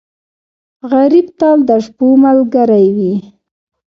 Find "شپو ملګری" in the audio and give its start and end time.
1.85-2.87